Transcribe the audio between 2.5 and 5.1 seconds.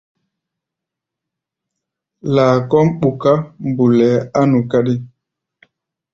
kɔ́ʼm ɓuká mbulɛɛ á nu káɗí.